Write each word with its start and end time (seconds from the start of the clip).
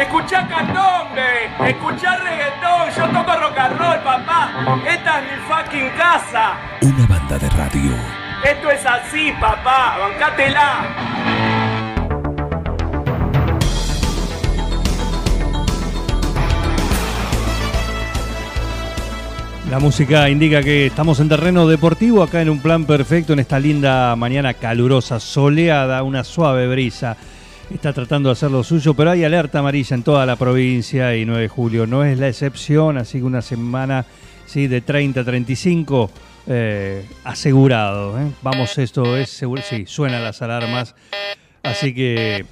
Escuchá 0.00 0.48
candombe, 0.48 1.50
escuchá 1.68 2.16
reggaetón, 2.16 2.88
yo 2.96 3.06
toco 3.18 3.38
rock 3.38 3.58
and 3.58 3.78
roll, 3.78 3.98
papá. 4.02 4.80
Esta 4.88 5.18
es 5.18 5.24
mi 5.24 5.38
fucking 5.46 5.90
casa. 5.90 6.56
Una 6.80 7.06
banda 7.06 7.38
de 7.38 7.50
radio. 7.50 7.92
Esto 8.42 8.70
es 8.70 8.86
así, 8.86 9.30
papá, 9.38 9.98
bancátela. 9.98 11.20
La 19.68 19.78
música 19.78 20.30
indica 20.30 20.62
que 20.62 20.86
estamos 20.86 21.20
en 21.20 21.28
terreno 21.28 21.68
deportivo, 21.68 22.22
acá 22.22 22.40
en 22.40 22.48
un 22.48 22.60
plan 22.60 22.86
perfecto, 22.86 23.34
en 23.34 23.40
esta 23.40 23.58
linda 23.58 24.16
mañana 24.16 24.54
calurosa, 24.54 25.20
soleada, 25.20 26.02
una 26.02 26.24
suave 26.24 26.66
brisa. 26.68 27.18
Está 27.72 27.92
tratando 27.92 28.28
de 28.28 28.32
hacer 28.32 28.50
lo 28.50 28.64
suyo, 28.64 28.94
pero 28.94 29.12
hay 29.12 29.22
alerta 29.22 29.60
amarilla 29.60 29.94
en 29.94 30.02
toda 30.02 30.26
la 30.26 30.34
provincia 30.34 31.14
y 31.14 31.24
9 31.24 31.42
de 31.42 31.48
julio 31.48 31.86
no 31.86 32.04
es 32.04 32.18
la 32.18 32.28
excepción, 32.28 32.98
así 32.98 33.18
que 33.18 33.24
una 33.24 33.42
semana 33.42 34.04
¿sí? 34.44 34.66
de 34.66 34.80
30 34.80 35.20
a 35.20 35.24
35 35.24 36.10
eh, 36.48 37.06
asegurado. 37.22 38.20
¿eh? 38.20 38.26
Vamos, 38.42 38.76
esto 38.76 39.16
es 39.16 39.30
seguro, 39.30 39.62
sí, 39.62 39.84
suenan 39.86 40.24
las 40.24 40.42
alarmas, 40.42 40.96
así 41.62 41.94
que 41.94 42.44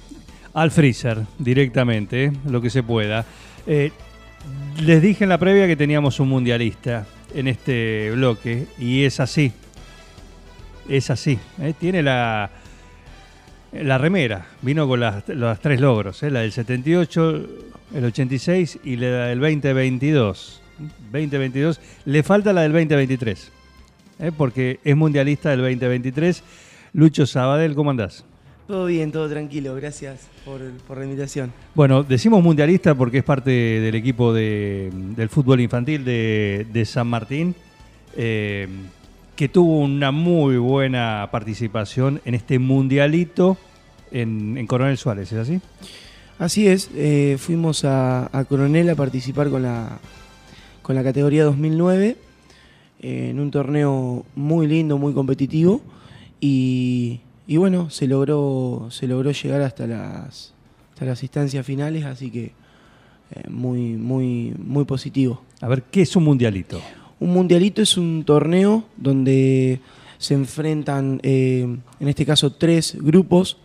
al 0.53 0.71
freezer 0.71 1.19
directamente, 1.37 2.25
¿eh? 2.25 2.31
lo 2.49 2.61
que 2.61 2.69
se 2.69 2.81
pueda. 2.81 3.25
Eh, 3.67 3.91
les 4.81 5.01
dije 5.01 5.25
en 5.25 5.29
la 5.29 5.37
previa 5.37 5.67
que 5.67 5.75
teníamos 5.75 6.21
un 6.21 6.29
mundialista 6.29 7.05
en 7.35 7.49
este 7.49 8.11
bloque 8.11 8.67
y 8.79 9.03
es 9.03 9.19
así. 9.19 9.51
Es 10.87 11.09
así. 11.09 11.37
Tiene 11.77 12.01
la, 12.01 12.49
la 13.71 13.97
remera. 13.97 14.45
Vino 14.61 14.87
con 14.87 14.99
las, 14.99 15.27
los 15.29 15.59
tres 15.59 15.79
logros. 15.79 16.21
¿eh? 16.23 16.31
La 16.31 16.41
del 16.41 16.51
78, 16.51 17.45
el 17.95 18.05
86 18.05 18.79
y 18.83 18.95
la 18.97 19.27
del 19.27 19.39
2022. 19.39 20.61
2022. 21.11 21.79
Le 22.05 22.23
falta 22.23 22.53
la 22.53 22.61
del 22.61 22.71
2023. 22.73 23.51
¿eh? 24.19 24.31
Porque 24.35 24.79
es 24.83 24.95
mundialista 24.95 25.49
del 25.51 25.59
2023. 25.61 26.43
Lucho 26.93 27.25
Sabadell, 27.25 27.75
¿cómo 27.75 27.91
andás? 27.91 28.25
Todo 28.67 28.85
bien, 28.85 29.11
todo 29.11 29.27
tranquilo, 29.27 29.73
gracias 29.75 30.27
por, 30.45 30.61
por 30.87 30.99
la 30.99 31.05
invitación. 31.05 31.51
Bueno, 31.73 32.03
decimos 32.03 32.43
mundialista 32.43 32.93
porque 32.93 33.17
es 33.19 33.23
parte 33.23 33.49
del 33.49 33.95
equipo 33.95 34.31
de- 34.31 34.91
del 34.93 35.27
fútbol 35.29 35.59
infantil 35.59 36.05
de, 36.05 36.67
de 36.71 36.85
San 36.85 37.07
Martín, 37.07 37.55
eh, 38.15 38.67
que 39.39 39.47
tuvo 39.47 39.79
una 39.79 40.11
muy 40.11 40.57
buena 40.57 41.29
participación 41.31 42.19
en 42.25 42.35
este 42.35 42.59
mundialito 42.59 43.57
en, 44.11 44.57
en 44.57 44.67
Coronel 44.67 44.97
Suárez, 44.97 45.31
¿es 45.31 45.39
así? 45.39 45.61
Así 46.39 46.67
es, 46.67 46.89
eh, 46.93 47.37
fuimos 47.39 47.85
a, 47.85 48.37
a 48.37 48.43
Coronel 48.43 48.89
a 48.89 48.95
participar 48.95 49.49
con 49.49 49.61
la, 49.61 49.99
con 50.81 50.93
la 50.93 51.05
categoría 51.05 51.45
2009 51.45 52.17
eh, 52.99 53.29
en 53.29 53.39
un 53.39 53.49
torneo 53.49 54.25
muy 54.35 54.67
lindo, 54.67 54.97
muy 54.97 55.13
competitivo 55.13 55.79
y, 56.41 57.21
y 57.47 57.55
bueno, 57.55 57.89
se 57.89 58.07
logró, 58.07 58.89
se 58.91 59.07
logró 59.07 59.31
llegar 59.31 59.61
hasta 59.61 59.87
las, 59.87 60.53
hasta 60.91 61.05
las 61.05 61.23
instancias 61.23 61.65
finales, 61.65 62.03
así 62.03 62.29
que 62.29 62.43
eh, 62.43 63.47
muy, 63.47 63.93
muy, 63.93 64.53
muy 64.57 64.83
positivo. 64.83 65.41
A 65.61 65.69
ver, 65.69 65.83
¿qué 65.83 66.01
es 66.01 66.13
un 66.17 66.25
mundialito? 66.25 66.81
Un 67.19 67.33
mundialito 67.33 67.81
es 67.81 67.97
un 67.97 68.23
torneo 68.23 68.85
donde 68.95 69.81
se 70.19 70.33
enfrentan, 70.33 71.19
eh, 71.23 71.77
en 71.99 72.07
este 72.07 72.25
caso, 72.25 72.51
tres 72.51 72.95
grupos. 72.99 73.57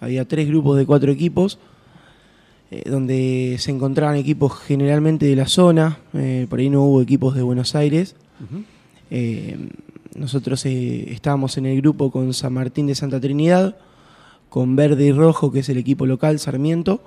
Había 0.00 0.26
tres 0.26 0.48
grupos 0.48 0.78
de 0.78 0.86
cuatro 0.86 1.12
equipos, 1.12 1.58
eh, 2.70 2.82
donde 2.88 3.56
se 3.58 3.70
encontraban 3.70 4.16
equipos 4.16 4.58
generalmente 4.58 5.26
de 5.26 5.36
la 5.36 5.46
zona. 5.46 5.98
eh, 6.14 6.46
por 6.48 6.58
ahí 6.58 6.70
no 6.70 6.82
hubo 6.82 7.02
equipos 7.02 7.34
de 7.34 7.42
Buenos 7.42 7.74
Aires. 7.74 8.16
Nosotros 10.14 10.66
estábamos 10.66 11.56
en 11.56 11.66
el 11.66 11.80
grupo 11.80 12.10
con 12.10 12.34
San 12.34 12.52
Martín 12.52 12.86
de 12.86 12.94
Santa 12.94 13.20
Trinidad, 13.20 13.76
con 14.48 14.76
Verde 14.76 15.06
y 15.06 15.12
Rojo, 15.12 15.52
que 15.52 15.60
es 15.60 15.68
el 15.68 15.78
equipo 15.78 16.06
local, 16.06 16.38
Sarmiento, 16.38 17.02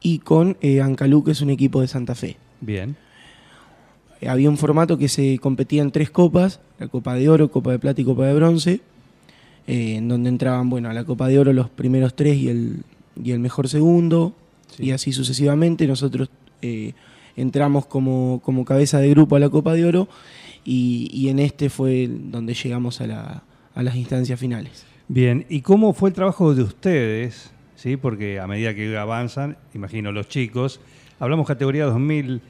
y 0.00 0.18
con 0.18 0.56
Ancalú, 0.82 1.24
que 1.24 1.30
es 1.30 1.40
un 1.40 1.50
equipo 1.50 1.80
de 1.80 1.88
Santa 1.88 2.14
Fe. 2.14 2.36
Bien. 2.60 2.96
Eh, 4.20 4.28
había 4.28 4.48
un 4.50 4.56
formato 4.56 4.96
que 4.98 5.08
se 5.08 5.38
competía 5.38 5.82
en 5.82 5.90
tres 5.90 6.10
copas, 6.10 6.60
la 6.78 6.88
Copa 6.88 7.14
de 7.14 7.28
Oro, 7.28 7.50
Copa 7.50 7.72
de 7.72 7.78
Plata 7.78 8.00
y 8.00 8.04
Copa 8.04 8.26
de 8.26 8.34
Bronce, 8.34 8.80
eh, 9.66 9.96
en 9.96 10.08
donde 10.08 10.28
entraban, 10.28 10.70
bueno, 10.70 10.88
a 10.88 10.92
la 10.94 11.04
Copa 11.04 11.28
de 11.28 11.38
Oro 11.38 11.52
los 11.52 11.68
primeros 11.70 12.14
tres 12.14 12.36
y 12.36 12.48
el, 12.48 12.82
y 13.22 13.32
el 13.32 13.38
mejor 13.40 13.68
segundo, 13.68 14.34
y 14.78 14.90
así 14.92 15.12
sucesivamente. 15.12 15.86
Nosotros 15.86 16.30
eh, 16.62 16.92
entramos 17.36 17.86
como, 17.86 18.40
como 18.44 18.64
cabeza 18.64 18.98
de 18.98 19.10
grupo 19.10 19.36
a 19.36 19.40
la 19.40 19.48
Copa 19.50 19.74
de 19.74 19.84
Oro 19.84 20.08
y, 20.64 21.08
y 21.12 21.28
en 21.28 21.38
este 21.38 21.68
fue 21.70 22.08
donde 22.10 22.54
llegamos 22.54 23.00
a, 23.00 23.06
la- 23.06 23.42
a 23.74 23.82
las 23.82 23.96
instancias 23.96 24.38
finales. 24.40 24.84
Bien, 25.08 25.46
¿y 25.48 25.60
cómo 25.60 25.92
fue 25.92 26.08
el 26.10 26.14
trabajo 26.14 26.54
de 26.54 26.62
ustedes? 26.62 27.50
¿Sí? 27.76 27.96
Porque 27.96 28.40
a 28.40 28.46
medida 28.46 28.74
que 28.74 28.96
avanzan, 28.96 29.56
imagino 29.74 30.10
los 30.10 30.28
chicos, 30.28 30.80
hablamos 31.20 31.46
categoría 31.46 31.84
2000, 31.84 32.36
eh, 32.36 32.40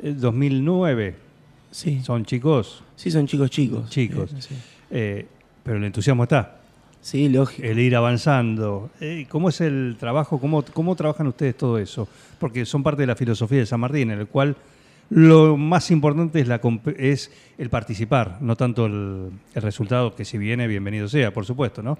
2009, 0.00 1.26
Sí, 1.70 2.00
son 2.02 2.24
chicos, 2.24 2.82
sí 2.96 3.10
son 3.10 3.26
chicos 3.26 3.50
chicos. 3.50 3.90
Chicos. 3.90 4.32
Eh, 4.32 4.40
sí. 4.40 4.54
eh, 4.90 5.26
pero 5.62 5.76
el 5.76 5.84
entusiasmo 5.84 6.22
está. 6.22 6.60
Sí, 7.02 7.28
lógico. 7.28 7.66
el 7.66 7.78
ir 7.78 7.94
avanzando. 7.94 8.90
Eh, 9.00 9.26
¿Cómo 9.28 9.50
es 9.50 9.60
el 9.60 9.96
trabajo? 9.98 10.40
¿Cómo, 10.40 10.64
¿Cómo 10.64 10.96
trabajan 10.96 11.26
ustedes 11.26 11.56
todo 11.56 11.78
eso? 11.78 12.08
Porque 12.38 12.64
son 12.64 12.82
parte 12.82 13.02
de 13.02 13.06
la 13.06 13.14
filosofía 13.14 13.58
de 13.58 13.66
San 13.66 13.80
Martín, 13.80 14.10
en 14.10 14.20
el 14.20 14.26
cual 14.26 14.56
lo 15.10 15.56
más 15.56 15.90
importante 15.90 16.40
es, 16.40 16.48
la, 16.48 16.60
es 16.96 17.30
el 17.58 17.68
participar, 17.70 18.38
no 18.40 18.56
tanto 18.56 18.86
el, 18.86 19.30
el 19.54 19.62
resultado, 19.62 20.14
que 20.14 20.24
si 20.24 20.38
viene, 20.38 20.66
bienvenido 20.66 21.08
sea, 21.08 21.32
por 21.32 21.44
supuesto, 21.44 21.82
¿no? 21.82 21.98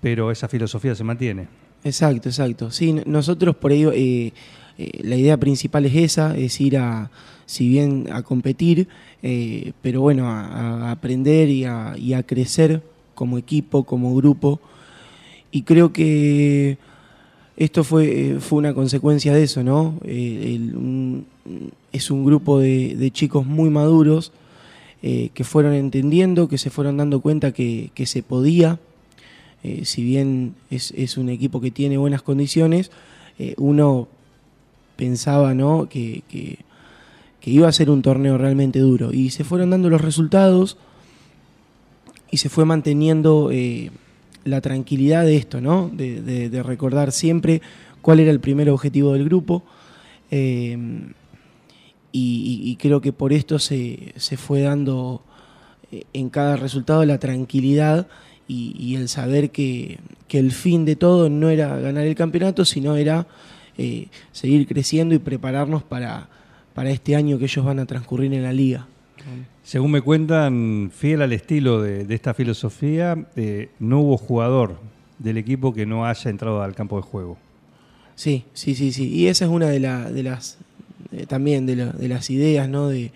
Pero 0.00 0.30
esa 0.30 0.48
filosofía 0.48 0.94
se 0.94 1.04
mantiene. 1.04 1.48
Exacto, 1.82 2.28
exacto. 2.28 2.70
Sí, 2.70 2.92
nosotros 3.04 3.56
por 3.56 3.72
ello, 3.72 3.92
eh, 3.92 4.32
eh, 4.76 5.00
la 5.02 5.16
idea 5.16 5.36
principal 5.36 5.86
es 5.86 5.94
esa, 5.94 6.36
es 6.36 6.60
ir 6.60 6.78
a, 6.78 7.10
si 7.46 7.68
bien 7.68 8.08
a 8.12 8.22
competir, 8.22 8.88
eh, 9.22 9.72
pero 9.82 10.00
bueno, 10.00 10.28
a, 10.28 10.90
aprender 10.90 11.48
y 11.48 11.64
a, 11.64 12.22
crecer 12.26 12.82
como 13.14 13.38
equipo, 13.38 13.84
como 13.84 14.14
grupo. 14.16 14.60
Y 15.50 15.62
creo 15.62 15.92
que 15.92 16.78
esto 17.56 17.84
fue, 17.84 18.38
fue 18.40 18.58
una 18.58 18.74
consecuencia 18.74 19.32
de 19.32 19.44
eso, 19.44 19.62
¿no? 19.62 19.94
Eh, 20.04 20.58
es 21.92 22.10
un 22.10 22.24
grupo 22.24 22.58
de, 22.58 23.10
chicos 23.12 23.46
muy 23.46 23.70
maduros 23.70 24.32
que 25.02 25.44
fueron 25.44 25.74
entendiendo, 25.74 26.48
que 26.48 26.56
se 26.56 26.70
fueron 26.70 26.96
dando 26.96 27.20
cuenta 27.20 27.52
que, 27.52 27.90
que 27.94 28.06
se 28.06 28.22
podía, 28.22 28.80
si 29.82 30.02
bien 30.02 30.54
es, 30.70 30.94
es 30.96 31.18
un 31.18 31.28
equipo 31.28 31.60
que 31.60 31.70
tiene 31.70 31.98
buenas 31.98 32.22
condiciones, 32.22 32.90
uno 33.58 34.08
pensaba 34.96 35.54
¿no? 35.54 35.88
que, 35.88 36.22
que- 36.28 36.58
iba 37.46 37.68
a 37.68 37.72
ser 37.72 37.90
un 37.90 38.00
torneo 38.00 38.38
realmente 38.38 38.78
duro. 38.78 39.12
Y 39.12 39.28
se 39.30 39.44
fueron 39.44 39.70
dando 39.70 39.90
los 39.90 40.00
resultados 40.00 40.78
y 42.30 42.38
se 42.38 42.48
fue 42.48 42.64
manteniendo 42.64 43.50
eh, 43.52 43.90
la 44.44 44.62
tranquilidad 44.62 45.24
de 45.24 45.36
esto, 45.36 45.60
¿no? 45.60 45.90
de, 45.92 46.62
recordar 46.64 47.12
siempre 47.12 47.60
cuál 48.00 48.20
era 48.20 48.30
el 48.30 48.40
primer 48.40 48.70
objetivo 48.70 49.12
del 49.12 49.24
grupo. 49.26 49.62
eh, 50.30 50.78
y 52.16 52.76
creo 52.76 53.00
que 53.00 53.12
por 53.12 53.32
esto 53.32 53.58
se, 53.58 54.12
se 54.16 54.36
fue 54.36 54.62
dando 54.62 55.20
eh, 55.94 56.04
en 56.12 56.28
cada 56.28 56.56
resultado 56.56 57.04
la 57.04 57.18
tranquilidad 57.18 58.08
y, 58.48 58.74
y 58.78 58.96
el 58.96 59.08
saber 59.08 59.50
que, 59.50 59.98
que 60.26 60.38
el 60.40 60.50
fin 60.50 60.84
de 60.84 60.96
todo 60.96 61.30
no 61.30 61.50
era 61.50 61.78
ganar 61.78 62.04
el 62.04 62.14
campeonato, 62.16 62.64
sino 62.64 62.96
era 62.96 63.26
eh, 63.78 64.08
seguir 64.32 64.66
creciendo 64.66 65.14
y 65.14 65.18
prepararnos 65.18 65.82
para, 65.82 66.28
para 66.74 66.90
este 66.90 67.16
año 67.16 67.38
que 67.38 67.44
ellos 67.44 67.64
van 67.64 67.78
a 67.78 67.86
transcurrir 67.86 68.32
en 68.34 68.42
la 68.42 68.52
liga. 68.52 68.86
Según 69.62 69.92
me 69.92 70.02
cuentan, 70.02 70.90
fiel 70.94 71.22
al 71.22 71.32
estilo 71.32 71.80
de, 71.80 72.04
de 72.04 72.14
esta 72.14 72.34
filosofía, 72.34 73.16
eh, 73.36 73.70
no 73.78 74.00
hubo 74.00 74.16
jugador 74.18 74.78
del 75.18 75.38
equipo 75.38 75.72
que 75.72 75.86
no 75.86 76.04
haya 76.06 76.30
entrado 76.30 76.62
al 76.62 76.74
campo 76.74 76.96
de 76.96 77.02
juego. 77.02 77.38
Sí, 78.14 78.44
sí, 78.52 78.74
sí, 78.74 78.92
sí. 78.92 79.08
Y 79.08 79.28
esa 79.28 79.46
es 79.46 79.50
una 79.50 79.66
de, 79.68 79.80
la- 79.80 80.10
de 80.10 80.22
las 80.22 80.58
eh, 81.12 81.24
también 81.26 81.64
de, 81.66 81.76
la- 81.76 81.92
de 81.92 82.08
las 82.08 82.28
ideas, 82.30 82.68
¿no? 82.68 82.88
De, 82.88 83.12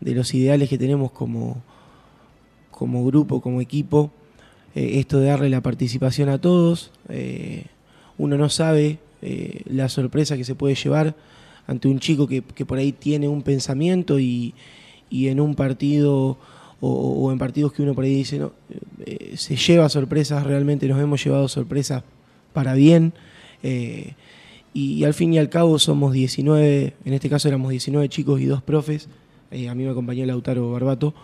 de 0.00 0.14
los 0.14 0.34
ideales 0.34 0.68
que 0.68 0.76
tenemos 0.78 1.10
como, 1.12 1.62
como 2.70 3.04
grupo, 3.06 3.40
como 3.40 3.60
equipo. 3.60 4.10
Eh, 4.74 4.98
esto 4.98 5.18
de 5.18 5.28
darle 5.28 5.48
la 5.48 5.62
participación 5.62 6.28
a 6.28 6.38
todos. 6.38 6.92
Uno 8.18 8.36
no 8.36 8.48
sabe 8.50 8.98
eh, 9.22 9.62
la 9.66 9.88
sorpresa 9.88 10.36
que 10.36 10.44
se 10.44 10.54
puede 10.54 10.74
llevar 10.74 11.14
ante 11.66 11.88
un 11.88 11.98
chico 11.98 12.26
que, 12.26 12.42
que 12.42 12.64
por 12.64 12.78
ahí 12.78 12.92
tiene 12.92 13.28
un 13.28 13.42
pensamiento 13.42 14.18
y, 14.18 14.54
y 15.10 15.28
en 15.28 15.40
un 15.40 15.54
partido 15.54 16.38
o, 16.80 17.32
en 17.32 17.38
partidos 17.38 17.72
que 17.72 17.82
uno 17.82 17.94
por 17.94 18.04
ahí 18.04 18.14
dice, 18.14 18.38
no, 18.38 18.52
eh, 19.04 19.32
se 19.36 19.56
lleva 19.56 19.88
sorpresas, 19.88 20.46
realmente 20.46 20.86
nos 20.86 21.00
hemos 21.00 21.22
llevado 21.22 21.48
sorpresas 21.48 22.04
para 22.52 22.74
bien. 22.74 23.12
eh, 23.62 24.14
y, 24.74 25.02
al 25.02 25.14
fin 25.14 25.34
y 25.34 25.38
al 25.38 25.48
cabo 25.48 25.78
somos 25.80 26.12
19, 26.12 26.94
en 27.04 27.12
este 27.12 27.28
caso 27.28 27.48
éramos 27.48 27.70
19 27.70 28.08
chicos 28.08 28.40
y 28.40 28.44
dos 28.44 28.62
profes, 28.62 29.08
a 29.50 29.74
mí 29.74 29.84
me 29.84 29.90
acompañó 29.90 30.24
Lautaro 30.24 30.70
Barbato. 30.70 31.14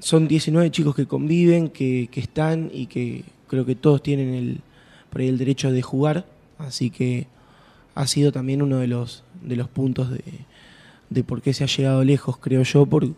Son 0.00 0.28
19 0.28 0.70
chicos 0.70 0.94
que 0.94 1.06
conviven, 1.06 1.68
que, 1.70 2.10
están 2.16 2.70
y 2.72 2.86
que 2.86 3.24
creo 3.46 3.64
que 3.64 3.76
todos 3.76 4.02
tienen 4.02 4.34
el, 4.34 4.60
por 5.10 5.20
ahí 5.20 5.28
el 5.28 5.38
derecho 5.38 5.70
de 5.72 5.82
jugar, 5.82 6.26
así 6.58 6.90
que 6.90 7.26
ha 7.94 8.06
sido 8.06 8.32
también 8.32 8.62
uno 8.62 8.78
de 8.78 8.86
los, 8.86 9.24
de 9.42 9.56
los 9.56 9.68
puntos 9.68 10.10
de, 10.10 10.22
de 11.10 11.24
por 11.24 11.42
qué 11.42 11.52
se 11.52 11.64
ha 11.64 11.66
llegado 11.66 12.04
lejos, 12.04 12.38
creo 12.38 12.62
yo, 12.62 12.86
por, 12.86 13.08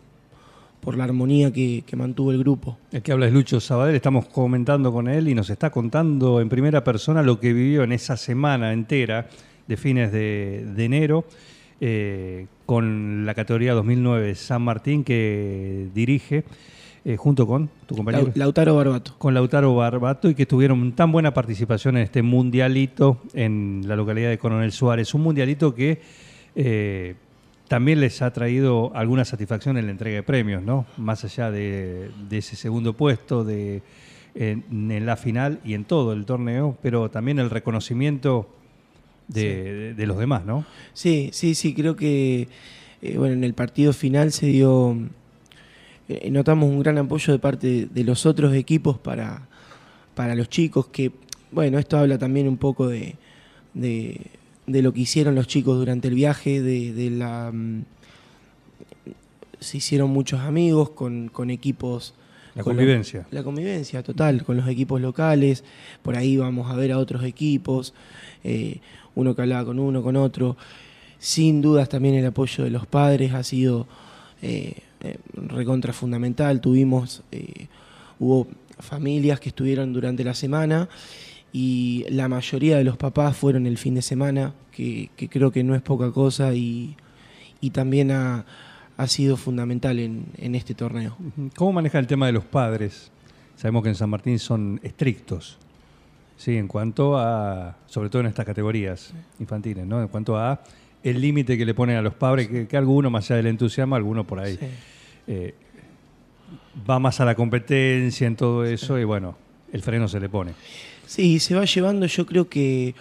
por 0.80 0.96
la 0.96 1.04
armonía 1.04 1.52
que, 1.52 1.84
mantuvo 1.96 2.32
el 2.32 2.38
grupo. 2.38 2.78
El 2.92 3.02
que 3.02 3.12
habla 3.12 3.26
es 3.26 3.32
Lucho 3.32 3.60
Sabadell, 3.60 3.94
estamos 3.94 4.26
comentando 4.26 4.92
con 4.92 5.08
él 5.08 5.28
y 5.28 5.34
nos 5.34 5.50
está 5.50 5.70
contando 5.70 6.40
en 6.40 6.48
primera 6.48 6.82
persona 6.82 7.22
lo 7.22 7.38
que 7.38 7.52
vivió 7.52 7.82
en 7.82 7.92
esa 7.92 8.16
semana 8.16 8.72
entera 8.72 9.28
de 9.66 9.76
fines 9.76 10.10
de, 10.12 10.72
enero 10.78 11.24
eh, 11.80 12.46
con 12.66 13.24
la 13.26 13.34
categoría 13.34 13.74
2009 13.74 14.34
San 14.34 14.62
Martín 14.62 15.04
que 15.04 15.88
dirige. 15.94 16.44
Eh, 17.02 17.16
junto 17.16 17.46
con 17.46 17.70
tu 17.86 17.96
compañero. 17.96 18.30
Lautaro 18.34 18.76
Barbato. 18.76 19.14
Con 19.16 19.32
Lautaro 19.32 19.74
Barbato 19.74 20.28
y 20.28 20.34
que 20.34 20.44
tuvieron 20.44 20.92
tan 20.92 21.10
buena 21.10 21.32
participación 21.32 21.96
en 21.96 22.02
este 22.02 22.22
mundialito 22.22 23.22
en 23.32 23.84
la 23.86 23.96
localidad 23.96 24.28
de 24.28 24.38
Coronel 24.38 24.70
Suárez. 24.70 25.14
Un 25.14 25.22
mundialito 25.22 25.74
que 25.74 26.00
eh, 26.54 27.14
también 27.68 28.00
les 28.00 28.20
ha 28.20 28.32
traído 28.32 28.90
alguna 28.94 29.24
satisfacción 29.24 29.78
en 29.78 29.86
la 29.86 29.92
entrega 29.92 30.16
de 30.16 30.22
premios, 30.24 30.62
¿no? 30.62 30.86
Más 30.98 31.24
allá 31.24 31.50
de, 31.50 32.10
ese 32.30 32.56
segundo 32.56 32.94
puesto 32.94 33.44
de, 33.44 33.82
en, 34.34 35.06
la 35.06 35.16
final 35.16 35.60
y 35.64 35.74
en 35.74 35.84
todo 35.84 36.12
el 36.12 36.26
torneo, 36.26 36.76
pero 36.82 37.10
también 37.10 37.38
el 37.38 37.48
reconocimiento 37.48 38.48
de, 39.28 39.94
los 39.96 40.18
demás, 40.18 40.44
¿no? 40.44 40.66
Sí, 40.92 41.30
sí, 41.32 41.54
sí, 41.54 41.72
creo 41.72 41.94
que 41.94 42.48
eh, 43.02 43.16
bueno, 43.16 43.34
en 43.34 43.44
el 43.44 43.54
partido 43.54 43.92
final 43.92 44.32
se 44.32 44.46
dio, 44.46 44.98
notamos 46.30 46.68
un 46.68 46.80
gran 46.80 46.98
apoyo 46.98 47.32
de 47.32 47.38
parte 47.38 47.86
de 47.86 48.04
los 48.04 48.26
otros 48.26 48.54
equipos 48.54 48.98
para, 48.98 49.48
para 50.14 50.34
los 50.34 50.48
chicos, 50.48 50.86
que 50.86 51.12
bueno, 51.52 51.78
esto 51.78 51.98
habla 51.98 52.18
también 52.18 52.48
un 52.48 52.56
poco 52.56 52.88
de 52.88 53.16
de 54.70 54.82
lo 54.82 54.92
que 54.92 55.00
hicieron 55.00 55.34
los 55.34 55.46
chicos 55.46 55.76
durante 55.78 56.08
el 56.08 56.14
viaje, 56.14 56.62
de, 56.62 57.10
la... 57.10 57.50
Mm, 57.52 57.84
se 59.58 59.76
hicieron 59.76 60.10
muchos 60.10 60.40
amigos 60.40 60.90
con, 60.90 61.30
equipos... 61.50 62.14
La 62.54 62.64
convivencia. 62.64 63.26
la 63.30 63.44
convivencia, 63.44 64.02
total, 64.02 64.42
con 64.44 64.56
los 64.56 64.66
equipos 64.68 65.00
locales, 65.00 65.62
por 66.02 66.16
ahí 66.16 66.36
vamos 66.36 66.70
a 66.70 66.74
ver 66.74 66.92
a 66.92 66.98
otros 66.98 67.22
equipos, 67.24 67.94
eh, 68.42 68.80
uno 69.14 69.36
que 69.36 69.42
hablaba 69.42 69.66
con 69.66 69.78
uno, 69.78 70.02
con 70.02 70.16
otro. 70.16 70.56
Sin 71.18 71.62
dudas 71.62 71.88
también 71.88 72.14
el 72.14 72.26
apoyo 72.26 72.64
de 72.64 72.70
los 72.70 72.86
padres 72.86 73.34
ha 73.34 73.44
sido 73.44 73.86
eh, 74.42 74.74
eh, 75.00 75.18
recontra 75.34 75.92
fundamental. 75.92 76.60
Tuvimos, 76.60 77.22
hubo 78.18 78.46
familias 78.78 79.40
que 79.40 79.50
estuvieron 79.50 79.92
durante 79.92 80.24
la 80.24 80.34
semana 80.34 80.88
y 81.52 82.06
la 82.10 82.28
mayoría 82.28 82.76
de 82.76 82.84
los 82.84 82.96
papás 82.96 83.36
fueron 83.36 83.66
el 83.66 83.78
fin 83.78 83.94
de 83.94 84.02
semana, 84.02 84.54
que, 84.70 85.10
creo 85.30 85.50
que 85.50 85.64
no 85.64 85.74
es 85.74 85.82
poca 85.82 86.12
cosa 86.12 86.54
y, 86.54 86.96
también 87.72 88.10
ha, 88.10 88.44
sido 89.06 89.36
fundamental 89.36 89.98
en, 89.98 90.54
este 90.54 90.74
torneo. 90.74 91.16
¿Cómo 91.56 91.72
maneja 91.72 91.98
el 91.98 92.06
tema 92.06 92.26
de 92.26 92.32
los 92.32 92.44
padres? 92.44 93.10
Sabemos 93.56 93.82
que 93.82 93.88
en 93.90 93.94
San 93.94 94.10
Martín 94.10 94.38
son 94.38 94.80
estrictos, 94.82 95.58
sí, 96.36 96.56
en 96.56 96.68
cuanto 96.68 97.18
a, 97.18 97.76
sobre 97.86 98.08
todo 98.08 98.20
en 98.20 98.28
estas 98.28 98.46
categorías 98.46 99.12
infantiles, 99.38 99.86
¿no? 99.86 100.00
En 100.00 100.08
cuanto 100.08 100.38
a 100.38 100.62
el 101.02 101.20
límite 101.20 101.56
que 101.56 101.64
le 101.64 101.74
ponen 101.74 101.96
a 101.96 102.02
los 102.02 102.14
padres, 102.14 102.48
que, 102.48 102.66
que 102.66 102.76
alguno, 102.76 103.10
más 103.10 103.30
allá 103.30 103.36
del 103.36 103.46
entusiasmo, 103.46 103.96
alguno 103.96 104.26
por 104.26 104.40
ahí. 104.40 104.58
Eh, 105.26 105.54
va 106.88 106.98
más 106.98 107.20
a 107.20 107.24
la 107.24 107.34
competencia 107.34 108.26
en 108.26 108.36
todo 108.36 108.64
eso 108.64 108.98
y 108.98 109.04
bueno, 109.04 109.36
el 109.72 109.82
freno 109.82 110.08
se 110.08 110.20
le 110.20 110.28
pone. 110.28 110.52
Sí, 111.06 111.40
se 111.40 111.54
va 111.54 111.64
llevando, 111.64 112.06
yo 112.06 112.26
creo 112.26 112.48
que 112.48 112.94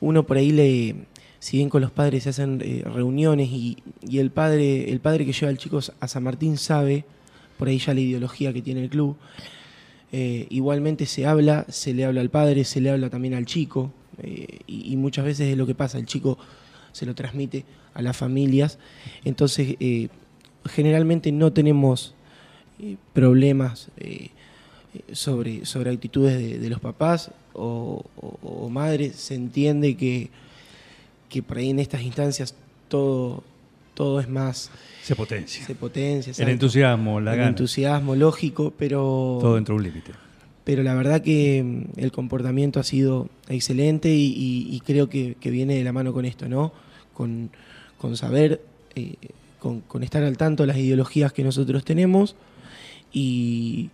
uno 0.00 0.24
por 0.24 0.36
ahí 0.36 0.50
le, 0.50 0.96
si 1.38 1.56
bien 1.56 1.68
con 1.68 1.80
los 1.80 1.90
padres 1.90 2.24
se 2.24 2.30
hacen 2.30 2.60
eh, 2.62 2.82
reuniones 2.84 3.48
y, 3.50 3.76
el 4.12 4.30
padre, 4.30 4.90
el 4.90 5.00
padre 5.00 5.24
que 5.24 5.32
lleva 5.32 5.48
al 5.48 5.58
chico 5.58 5.80
a 6.00 6.08
San 6.08 6.22
Martín 6.22 6.56
sabe, 6.56 7.04
por 7.58 7.68
ahí 7.68 7.78
ya 7.78 7.94
la 7.94 8.00
ideología 8.00 8.52
que 8.52 8.62
tiene 8.62 8.82
el 8.82 8.90
club, 8.90 9.16
eh, 10.12 10.46
igualmente 10.50 11.06
se 11.06 11.26
habla, 11.26 11.66
se 11.68 11.94
le 11.94 12.04
habla 12.04 12.20
al 12.20 12.30
padre, 12.30 12.64
se 12.64 12.80
le 12.80 12.90
habla 12.90 13.10
también 13.10 13.34
al 13.34 13.46
chico, 13.46 13.92
eh, 14.22 14.58
y, 14.66 14.96
muchas 14.96 15.24
veces 15.24 15.48
es 15.48 15.56
lo 15.56 15.66
que 15.66 15.74
pasa, 15.74 15.98
el 15.98 16.06
chico 16.06 16.38
se 16.92 17.06
lo 17.06 17.14
transmite 17.14 17.64
a 17.94 18.02
las 18.02 18.16
familias, 18.16 18.78
entonces 19.24 19.76
generalmente 20.66 21.32
no 21.32 21.52
tenemos 21.52 22.14
problemas 23.12 23.88
sobre, 25.12 25.66
sobre 25.66 25.90
actitudes 25.90 26.60
de, 26.60 26.70
los 26.70 26.80
papás 26.80 27.30
o, 27.52 28.04
madres, 28.70 29.16
se 29.16 29.34
entiende 29.34 29.96
que, 29.96 30.30
que 31.28 31.42
por 31.42 31.58
ahí 31.58 31.70
en 31.70 31.80
estas 31.80 32.02
instancias 32.02 32.54
todo, 32.88 33.42
todo 33.94 34.20
es 34.20 34.28
más... 34.28 34.70
Se 35.02 35.14
potencia. 35.14 35.64
Se 35.64 35.74
potencia. 35.74 36.32
El 36.38 36.48
entusiasmo, 36.48 37.20
la 37.20 37.34
El 37.34 37.40
entusiasmo, 37.40 38.14
lógico, 38.14 38.72
pero... 38.76 39.38
Todo 39.40 39.56
dentro 39.56 39.74
de 39.74 39.78
un 39.78 39.84
límite. 39.84 40.12
Pero 40.64 40.82
la 40.82 40.94
verdad 40.94 41.22
que 41.22 41.62
mm, 41.62 42.00
el 42.00 42.12
comportamiento 42.12 42.80
ha 42.80 42.84
sido 42.84 43.28
excelente 43.48 44.10
y, 44.10 44.80
creo 44.84 45.08
que, 45.08 45.36
viene 45.42 45.74
de 45.76 45.84
la 45.84 45.92
mano 45.92 46.12
con 46.12 46.24
esto, 46.24 46.48
¿no? 46.48 46.72
Con, 47.14 47.50
saber, 48.14 48.62
eh, 48.94 49.14
con, 49.58 49.80
con 49.80 50.02
estar 50.02 50.22
al 50.22 50.38
tanto 50.38 50.62
de 50.62 50.68
las 50.68 50.78
ideologías 50.78 51.32
que 51.32 51.44
nosotros 51.44 51.84
tenemos 51.84 52.34
y, 53.12 53.90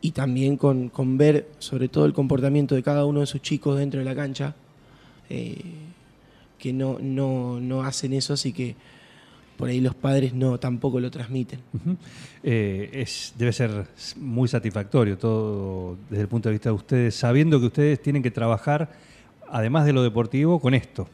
y 0.00 0.12
también 0.12 0.56
con, 0.56 1.18
ver 1.18 1.48
sobre 1.58 1.88
todo 1.88 2.06
el 2.06 2.12
comportamiento 2.12 2.74
de 2.74 2.82
cada 2.82 3.04
uno 3.04 3.20
de 3.20 3.26
sus 3.26 3.42
chicos 3.42 3.78
dentro 3.78 3.98
de 3.98 4.06
la 4.06 4.14
cancha, 4.14 4.54
eh, 5.28 5.60
que 6.58 6.72
no, 6.72 6.98
no, 7.00 7.82
hacen 7.82 8.12
eso, 8.12 8.34
así 8.34 8.52
que 8.52 8.76
por 9.60 9.68
ahí 9.68 9.80
los 9.80 9.94
padres 9.94 10.34
no 10.34 10.58
tampoco 10.58 10.98
lo 10.98 11.10
transmiten. 11.10 11.60
Eh, 12.42 12.90
es, 12.92 13.34
debe 13.36 13.52
ser 13.52 13.86
muy 14.16 14.48
satisfactorio 14.48 15.16
todo 15.18 15.98
desde 16.08 16.22
el 16.22 16.28
punto 16.28 16.48
de 16.48 16.54
vista 16.54 16.70
de 16.70 16.74
ustedes, 16.74 17.14
sabiendo 17.14 17.60
que 17.60 17.66
ustedes 17.66 18.02
tienen 18.02 18.22
que 18.22 18.30
trabajar, 18.30 18.90
además 19.48 19.84
de 19.84 19.92
lo 19.92 20.02
deportivo, 20.02 20.58
con 20.58 20.74
esto, 20.74 21.06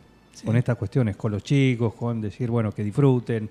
con 0.44 0.56
estas 0.56 0.76
cuestiones, 0.76 1.16
con 1.16 1.32
los 1.32 1.42
chicos, 1.42 1.94
con 1.94 2.20
decir, 2.20 2.50
bueno, 2.50 2.72
que 2.72 2.84
disfruten, 2.84 3.50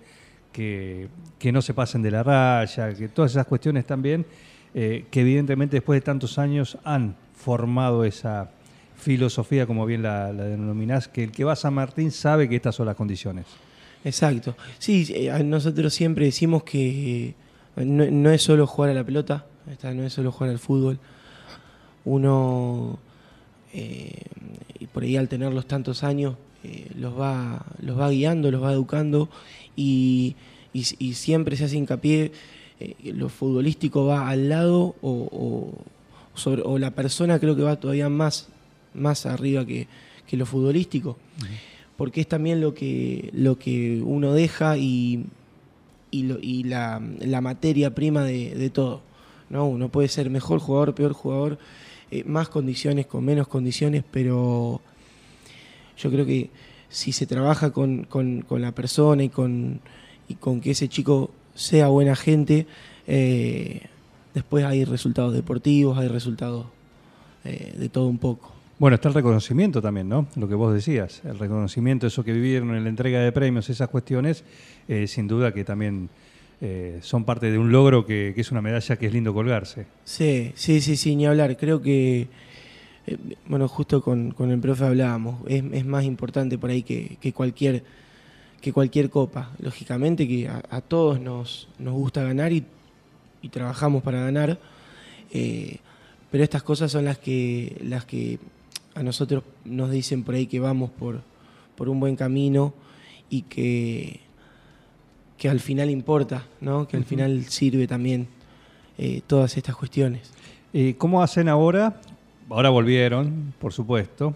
que, 0.52 1.10
que 1.38 1.52
no 1.52 1.62
se 1.62 1.74
pasen 1.74 2.02
de 2.02 2.12
la 2.12 2.24
raya, 2.24 2.94
que 2.94 3.10
todas 3.10 3.32
esas 3.32 3.46
cuestiones 3.46 3.86
también 3.86 4.26
eh, 4.78 5.06
que 5.10 5.22
evidentemente 5.22 5.78
después 5.78 5.96
de 5.96 6.02
tantos 6.02 6.38
años 6.38 6.78
han 6.84 7.16
formado 7.34 8.04
esa 8.04 8.52
filosofía, 8.98 9.66
como 9.66 9.86
bien 9.86 10.04
la, 10.04 10.34
denominás, 10.34 11.08
que 11.08 11.24
el 11.24 11.32
que 11.32 11.46
va 11.46 11.54
a 11.54 11.56
San 11.56 11.74
Martín 11.74 12.12
sabe 12.12 12.50
que 12.50 12.58
estas 12.58 12.76
son 12.76 12.88
las 12.88 12.98
condiciones. 12.98 13.46
Exacto. 14.06 14.56
Sí, 14.80 15.06
eh, 15.10 15.44
nosotros 15.44 15.94
siempre 15.94 16.26
decimos 16.26 16.64
que 16.64 17.36
no, 17.76 18.32
es 18.32 18.42
solo 18.42 18.66
jugar 18.66 18.92
a 18.92 18.94
la 18.94 19.04
pelota, 19.04 19.46
no 19.84 20.04
es 20.04 20.14
solo 20.14 20.32
jugar 20.32 20.52
al 20.52 20.60
fútbol. 20.60 21.00
Uno, 22.06 22.98
eh, 23.74 24.22
por 24.94 25.04
ahí 25.04 25.18
al 25.18 25.28
tenerlos 25.28 25.66
tantos 25.66 26.04
años, 26.04 26.36
los, 26.98 27.20
va, 27.20 27.66
los 27.82 28.00
va 28.00 28.10
guiando, 28.10 28.50
los 28.50 28.64
va 28.64 28.72
educando 28.72 29.30
y, 29.76 30.36
y 30.72 31.14
siempre 31.14 31.58
se 31.58 31.66
hace 31.66 31.76
hincapié 31.76 32.32
eh, 32.80 33.14
lo 33.14 33.30
futbolístico 33.30 34.06
va 34.06 34.28
al 34.28 34.50
lado 34.50 34.96
o, 35.02 35.74
la 36.78 36.92
persona 36.92 37.40
creo 37.40 37.56
que 37.56 37.62
va 37.62 37.80
todavía 37.80 38.10
más, 38.10 38.50
más 38.94 39.26
arriba 39.26 39.66
que, 39.66 39.88
lo 40.32 40.46
futbolístico. 40.46 41.18
Porque 41.98 42.22
es 42.22 42.28
también 42.28 42.62
lo 42.62 42.74
que, 42.74 43.30
lo 43.34 43.58
que 43.58 44.02
uno 44.04 44.34
deja 44.34 44.78
y, 44.78 45.26
y, 46.12 46.64
la, 46.64 47.00
materia 47.42 47.96
prima 47.96 48.24
de, 48.24 48.70
todo. 48.70 49.02
¿no? 49.50 49.66
Uno 49.68 49.90
puede 49.90 50.08
ser 50.08 50.30
mejor 50.30 50.60
jugador, 50.60 50.94
peor 50.94 51.14
jugador, 51.14 51.58
eh, 52.12 52.24
más 52.26 52.50
condiciones, 52.50 53.06
con 53.06 53.24
menos 53.24 53.48
condiciones, 53.48 54.04
pero 54.12 54.82
yo 55.98 56.12
creo 56.12 56.26
que 56.26 56.50
si 56.90 57.12
se 57.12 57.26
trabaja 57.26 57.72
con, 57.72 58.04
con 58.04 58.62
la 58.62 58.74
persona 58.74 59.24
y 59.24 59.30
con, 59.30 59.80
y 60.28 60.36
con 60.36 60.62
que 60.62 60.72
ese 60.72 60.90
chico 60.90 61.32
sea 61.56 61.88
buena 61.88 62.16
gente, 62.16 62.68
eh, 63.08 63.82
después 64.34 64.66
hay 64.66 64.86
resultados 64.86 65.34
deportivos, 65.34 65.98
hay 65.98 66.08
resultados 66.08 66.68
eh, 67.44 67.74
de 67.78 67.90
todo 67.90 68.08
un 68.08 68.18
poco. 68.18 68.52
Bueno, 68.78 68.96
está 68.96 69.08
el 69.08 69.16
reconocimiento 69.16 69.82
también, 69.82 70.10
¿no? 70.10 70.28
Lo 70.36 70.48
que 70.48 70.56
vos 70.56 70.74
decías, 70.74 71.22
el 71.24 71.40
reconocimiento, 71.40 72.08
eso 72.08 72.24
que 72.24 72.34
vivieron 72.34 72.76
en 72.76 72.84
la 72.84 72.90
entrega 72.90 73.20
de 73.20 73.32
premios, 73.32 73.70
esas 73.70 73.90
cuestiones, 73.90 74.44
eh, 74.88 75.08
sin 75.08 75.28
duda 75.28 75.54
que 75.54 75.64
también 75.64 76.10
son 77.02 77.26
parte 77.26 77.52
de 77.52 77.60
un 77.60 77.72
logro 77.72 78.08
que, 78.08 78.34
es 78.36 78.52
una 78.52 78.62
medalla 78.62 78.96
que 78.96 79.06
es 79.06 79.14
lindo 79.14 79.34
colgarse. 79.36 79.86
Sí, 80.04 80.52
sí, 80.56 80.82
sí, 80.82 80.96
sí, 80.96 81.16
ni 81.16 81.28
hablar. 81.28 81.58
Creo 81.58 81.80
que 81.80 82.28
eh, 83.08 83.18
bueno, 83.48 83.68
justo 83.68 84.02
con, 84.02 84.32
con 84.32 84.52
el 84.52 84.60
profe 84.60 84.86
hablábamos, 84.86 85.42
es, 85.48 85.86
más 85.86 86.04
importante 86.06 86.58
por 86.58 86.70
ahí 86.70 86.84
que, 86.84 87.18
que 87.22 87.34
cualquier 87.34 87.84
que 88.62 88.74
cualquier 88.74 89.10
copa. 89.10 89.52
Lógicamente 89.60 90.28
que 90.28 90.48
a, 90.48 90.64
a 90.70 90.82
todos 90.82 91.20
nos, 91.20 91.68
nos 91.78 91.94
gusta 91.94 92.24
ganar 92.24 92.52
y, 92.52 92.66
y 93.44 93.50
trabajamos 93.50 94.02
para 94.02 94.22
ganar, 94.22 94.58
eh, 95.32 95.78
pero 96.32 96.44
estas 96.44 96.64
cosas 96.64 96.92
son 96.92 97.06
las 97.06 97.20
que, 97.20 97.78
las 97.84 98.06
que 98.06 98.40
a 98.96 99.04
nosotros 99.04 99.44
nos 99.66 99.92
dicen 99.92 100.24
por 100.24 100.36
ahí 100.36 100.48
que 100.48 100.60
vamos 100.60 100.90
por, 100.90 101.22
por 101.76 101.90
un 101.90 102.00
buen 102.00 102.16
camino 102.16 102.74
y 103.30 103.44
que, 103.44 104.22
que 105.38 105.50
al 105.50 105.60
final 105.60 105.90
importa, 105.90 106.46
¿no? 106.62 106.88
que 106.88 106.96
al 106.98 107.04
final 107.04 107.44
sirve 107.46 107.88
también 107.88 108.28
eh, 108.98 109.22
todas 109.28 109.58
estas 109.58 109.76
cuestiones. 109.76 110.32
Eh, 110.74 110.96
¿Cómo 110.98 111.22
hacen 111.22 111.50
ahora? 111.50 112.00
Ahora 112.50 112.70
volvieron, 112.70 113.54
por 113.60 113.74
supuesto, 113.74 114.34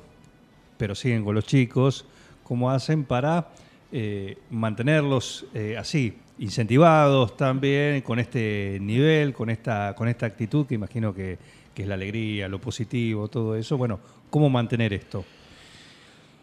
pero 0.78 0.94
siguen 0.94 1.24
con 1.24 1.36
los 1.36 1.46
chicos. 1.46 2.06
¿Cómo 2.44 2.70
hacen 2.70 3.06
para 3.06 3.50
eh, 3.92 4.38
mantenerlos 4.50 5.46
así, 5.78 6.18
incentivados 6.40 7.38
también, 7.38 8.02
con 8.02 8.20
este 8.20 8.80
nivel, 8.82 9.34
con 9.34 9.50
esta, 9.50 9.94
con 9.96 10.08
esta 10.08 10.26
actitud 10.26 10.66
que 10.66 10.76
imagino 10.76 11.14
que, 11.14 11.38
que 11.74 11.84
es 11.84 11.88
la 11.88 11.96
alegría, 11.96 12.50
lo 12.50 12.60
positivo, 12.60 13.28
todo 13.28 13.56
eso? 13.56 13.78
Bueno, 13.78 14.00
¿cómo 14.30 14.50
mantener 14.50 14.94
esto? 14.94 15.26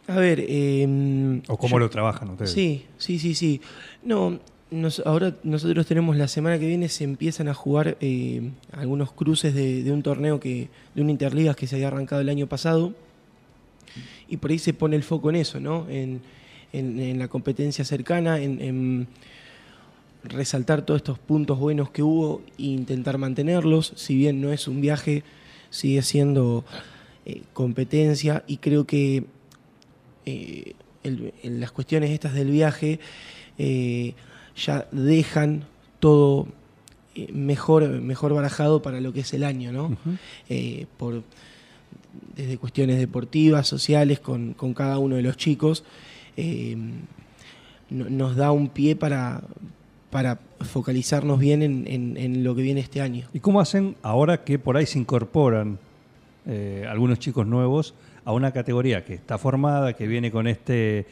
A 0.09 0.16
ver, 0.16 0.45
eh, 0.47 1.40
¿O 1.49 1.57
cómo 1.57 1.76
yo- 1.76 1.81
lo 1.81 1.90
trabajan 1.90 2.31
ustedes? 2.31 2.52
Sí, 2.52 2.85
sí, 2.97 3.19
sí, 3.19 3.35
sí. 3.35 3.61
No, 4.05 4.38
nos- 4.71 5.00
ahora 5.05 5.35
nosotros 5.43 5.85
tenemos 5.87 6.16
la 6.16 6.28
semana 6.28 6.59
que 6.59 6.66
viene 6.66 6.88
se 6.88 7.05
empiezan 7.05 7.49
a 7.49 7.55
jugar 7.55 7.97
eh, 8.00 8.50
algunos 8.73 9.12
cruces 9.12 9.55
de, 9.55 9.83
de 9.83 9.90
un 9.93 10.02
torneo 10.02 10.38
que, 10.38 10.69
de 10.95 11.02
un 11.02 11.11
Interligas 11.11 11.57
que 11.57 11.66
se 11.66 11.75
había 11.76 11.88
arrancado 11.88 12.21
el 12.21 12.28
año 12.28 12.47
pasado. 12.47 12.95
Y 14.28 14.37
por 14.38 14.50
ahí 14.50 14.59
se 14.59 14.75
pone 14.75 14.95
el 14.97 15.02
foco 15.02 15.31
en 15.31 15.37
eso, 15.37 15.59
¿no? 15.61 15.88
En, 15.88 16.21
en- 16.73 17.00
en 17.00 17.19
la 17.19 17.28
competencia 17.28 17.85
cercana, 17.85 18.40
en, 18.40 18.61
en 18.61 19.07
resaltar 20.25 20.83
todos 20.83 20.99
estos 20.99 21.19
puntos 21.19 21.59
buenos 21.59 21.90
que 21.90 22.02
hubo 22.02 22.43
e 22.59 22.62
intentar 22.64 23.19
mantenerlos. 23.19 23.93
Si 23.97 24.16
bien 24.16 24.40
no 24.40 24.52
es 24.52 24.66
un 24.69 24.81
viaje, 24.81 25.23
sigue 25.71 26.02
siendo 26.02 26.64
eh, 27.26 27.42
competencia 27.52 28.45
y 28.47 28.56
creo 28.59 28.87
que 28.87 29.25
eh, 30.25 30.75
el- 31.02 31.33
en 31.42 31.61
las 31.61 31.73
cuestiones 31.73 32.11
estas 32.11 32.35
del 32.35 32.50
viaje 32.50 32.99
eh, 33.59 34.14
ya 34.56 34.87
dejan 34.92 35.64
todo 36.00 36.47
eh, 37.14 37.30
mejor, 37.33 37.88
mejor 38.00 38.35
barajado 38.35 38.83
para 38.83 39.00
lo 39.00 39.12
que 39.12 39.21
es 39.21 39.33
el 39.35 39.45
año, 39.45 39.73
¿no? 39.73 39.97
Eh, 40.49 40.87
por, 40.99 41.23
desde 42.35 42.59
cuestiones 42.59 42.99
deportivas, 42.99 43.66
sociales, 43.68 44.21
con, 44.21 44.52
con 44.54 44.75
cada 44.75 44.99
uno 44.99 45.16
de 45.16 45.23
los 45.23 45.37
chicos, 45.37 45.85
eh, 46.37 46.76
no- 47.90 48.11
nos 48.11 48.37
da 48.37 48.50
un 48.52 48.68
pie 48.68 48.97
para, 48.97 49.42
para 50.11 50.38
focalizarnos 50.61 51.38
bien 51.38 51.62
en, 51.62 51.87
en- 51.87 52.16
en 52.16 52.45
lo 52.45 52.54
que 52.54 52.62
viene 52.62 52.80
este 52.80 53.00
año. 53.00 53.26
¿Y 53.33 53.40
cómo 53.40 53.61
hacen 53.61 53.97
ahora 54.02 54.45
que 54.45 54.59
por 54.59 54.76
ahí 54.76 54.87
se 54.87 54.99
incorporan 54.99 55.78
eh, 56.46 56.86
algunos 56.88 57.18
chicos 57.18 57.46
nuevos 57.46 57.94
a 58.24 58.32
una 58.32 58.52
categoría 58.52 59.04
que 59.04 59.14
está 59.14 59.38
formada, 59.38 59.92
que 59.94 60.06
viene 60.06 60.30
con 60.30 60.46
este, 60.46 61.06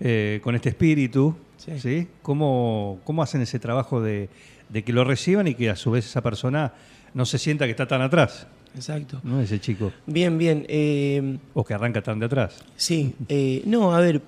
eh, 0.00 0.40
con 0.42 0.54
este 0.54 0.70
espíritu? 0.70 1.34
Sí. 1.56 1.78
¿sí? 1.80 2.08
¿Cómo, 2.22 3.00
cómo 3.04 3.22
hacen 3.22 3.40
ese 3.42 3.58
trabajo 3.58 4.00
de, 4.00 4.28
de 4.68 4.82
que 4.84 4.92
lo 4.92 5.04
reciban 5.04 5.46
y 5.48 5.54
que 5.54 5.70
a 5.70 5.76
su 5.76 5.90
vez 5.90 6.06
esa 6.06 6.22
persona 6.22 6.72
no 7.14 7.24
se 7.26 7.38
sienta 7.38 7.64
que 7.66 7.72
está 7.72 7.86
tan 7.86 8.02
atrás, 8.02 8.46
Exacto. 8.74 9.20
¿no? 9.24 9.40
ese 9.40 9.58
chico, 9.60 9.92
Bien, 10.06 10.38
bien. 10.38 10.64
eh, 10.68 11.38
o 11.54 11.64
que 11.64 11.74
arranca 11.74 12.02
tan 12.02 12.18
de 12.20 12.26
atrás? 12.26 12.64
Sí, 12.76 13.14
no, 13.66 13.92
a 13.92 14.00
ver, 14.00 14.22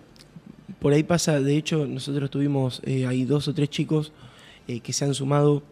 por 0.81 0.93
ahí 0.93 1.05
pasa, 1.05 1.41
de 1.41 1.57
hecho, 1.57 1.87
nosotros 1.87 2.29
tuvimos, 2.29 2.83
hay 2.85 3.25
dos 3.25 3.47
o 3.49 3.55
tres 3.55 3.71
chicos 3.71 4.13
que 4.83 4.93
se 4.93 5.05
han 5.05 5.15
sumado 5.15 5.63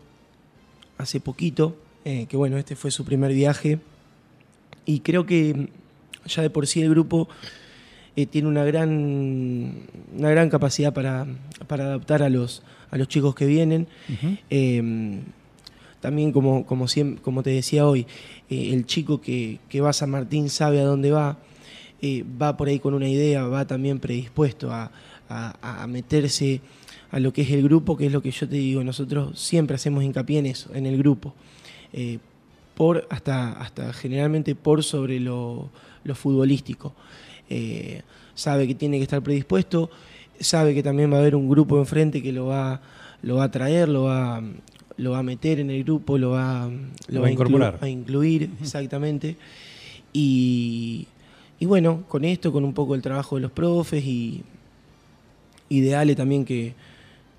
hace 0.99 1.18
poquito, 1.20 1.76
que 2.04 2.37
bueno, 2.37 2.59
este 2.59 2.76
fue 2.76 2.90
su 2.92 3.04
primer 3.04 3.32
viaje, 3.32 3.80
y 4.94 5.00
creo 5.00 5.26
que 5.26 5.54
mm, 5.54 6.28
ya 6.28 6.42
de 6.42 6.50
por 6.50 6.66
sí 6.66 6.80
el 6.82 6.90
grupo 6.90 7.28
eh, 8.16 8.26
tiene 8.26 8.49
una 8.49 8.64
gran, 8.64 9.82
una 10.16 10.30
gran 10.30 10.50
capacidad 10.50 10.92
para, 10.92 11.26
para 11.66 11.85
adaptar 11.85 12.23
a 12.23 12.28
los, 12.28 12.62
a 12.90 12.97
los 12.99 13.09
chicos 13.09 13.35
que 13.35 13.47
vienen. 13.47 13.87
Eh, 14.50 15.20
también, 16.00 16.32
como, 16.32 16.64
como, 16.64 16.87
como 17.23 17.42
te 17.42 17.50
decía 17.50 17.87
hoy, 17.87 18.06
eh, 18.49 18.70
el 18.73 18.87
chico 18.87 19.20
que, 19.20 19.59
que 19.68 19.80
va 19.82 19.90
a 19.90 19.92
San 19.92 20.11
Martín 20.11 20.49
sabe 20.49 20.80
a 20.80 20.85
dónde 20.85 21.11
va, 21.11 21.38
eh, 22.00 22.25
va 22.40 22.56
por 22.56 22.68
ahí 22.68 22.78
con 22.78 22.94
una 22.94 23.06
idea, 23.09 23.44
va 23.44 23.66
también 23.66 23.99
predispuesto 24.00 24.73
a, 24.73 24.90
a- 25.28 25.82
a 25.82 25.87
meterse 25.87 26.62
a 27.11 27.20
lo 27.20 27.32
que 27.32 27.42
es 27.42 27.50
el 27.50 27.62
grupo, 27.62 27.97
que 27.99 28.06
es 28.06 28.12
lo 28.12 28.23
que 28.23 28.30
yo 28.30 28.49
te 28.49 28.56
digo, 28.56 28.82
nosotros 28.82 29.38
siempre 29.38 29.75
hacemos 29.76 30.02
hincapié 30.02 30.38
en 30.38 30.47
eso, 30.47 30.75
en 30.75 30.87
el 30.87 30.97
grupo. 30.97 31.35
Eh, 31.92 32.18
por 32.81 33.07
hasta, 33.11 33.53
hasta 33.61 33.93
generalmente 33.93 34.55
por 34.55 34.83
sobre 34.83 35.21
lo, 35.21 35.69
lo 36.03 36.15
futbolístico. 36.15 36.95
Eh, 37.51 38.01
sabe 38.35 38.67
que 38.67 38.75
tiene 38.75 38.97
que 38.97 39.03
estar 39.03 39.21
predispuesto, 39.23 39.91
sabe 40.41 40.73
que 40.73 40.83
también 40.83 41.13
va 41.13 41.17
a 41.17 41.21
haber 41.21 41.37
un 41.37 41.47
grupo 41.47 41.79
enfrente 41.79 42.23
que 42.23 42.33
lo 42.33 42.47
va, 42.47 42.81
lo 43.21 43.37
va 43.37 43.45
a 43.45 43.51
traer, 43.51 43.87
lo 43.91 44.05
va, 44.05 44.43
lo 44.97 45.11
va 45.11 45.19
a 45.19 45.23
meter 45.23 45.61
en 45.61 45.69
el 45.71 45.85
grupo, 45.85 46.17
lo 46.17 46.31
va, 46.31 46.71
Lo 47.09 47.21
va 47.21 47.27
a 47.27 47.31
inclu- 47.31 47.33
incorporar. 47.35 47.79
a 47.83 47.87
incluir, 47.87 48.49
exactamente. 48.63 49.37
Y, 50.15 51.07
y 51.59 51.67
bueno, 51.67 52.05
con 52.09 52.25
esto, 52.25 52.51
con 52.51 52.65
un 52.65 52.73
poco 52.73 52.95
el 52.95 53.03
trabajo 53.03 53.37
de 53.37 53.43
los 53.43 53.51
profes 53.53 54.03
y, 54.07 54.43
y 55.69 55.81
de 55.81 55.97
Ale 55.97 56.15
también 56.15 56.47
que, 56.47 56.73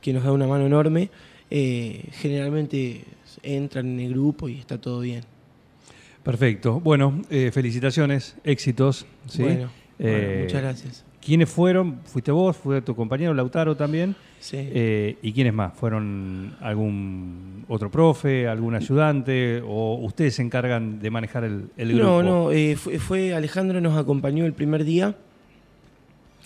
que 0.01 0.13
nos 0.13 0.23
da 0.23 0.31
una 0.33 0.45
mano 0.45 0.67
enorme, 0.67 1.09
eh, 1.49 2.05
generalmente 2.11 3.05
entran 3.41 3.87
en 3.87 3.99
el 4.01 4.11
grupo 4.13 4.47
y 4.47 4.59
está 4.59 4.79
todo 4.79 4.99
bien. 4.99 5.23
Perfecto. 6.23 6.79
Bueno, 6.79 7.21
eh, 7.29 7.51
felicitaciones, 7.53 8.35
éxitos. 8.43 9.05
¿sí? 9.27 9.41
Bueno, 9.43 9.57
bueno, 9.57 9.71
Eh, 9.99 10.39
muchas 10.45 10.61
gracias. 10.61 11.05
¿Quiénes 11.23 11.49
fueron? 11.49 11.99
¿Fuiste 12.05 12.31
vos? 12.31 12.57
¿Fue 12.57 12.81
tu 12.81 12.95
compañero 12.95 13.33
Lautaro 13.35 13.75
también? 13.77 14.15
Sí. 14.39 14.57
Eh, 14.59 15.17
¿Y 15.21 15.33
quiénes 15.33 15.53
más? 15.53 15.73
¿Fueron 15.75 16.55
algún 16.61 17.63
otro 17.67 17.91
profe, 17.91 18.47
algún 18.47 18.73
ayudante? 18.73 19.61
¿O 19.63 19.99
ustedes 20.01 20.33
se 20.35 20.41
encargan 20.41 20.99
de 20.99 21.11
manejar 21.11 21.43
el, 21.43 21.69
el 21.77 21.89
grupo? 21.93 22.03
no, 22.03 22.23
no, 22.23 22.51
eh, 22.51 22.75
fue, 22.75 22.97
fue 22.97 23.35
Alejandro 23.35 23.79
nos 23.81 23.95
acompañó 23.97 24.45
el 24.47 24.53
primer 24.53 24.83
día. 24.83 25.15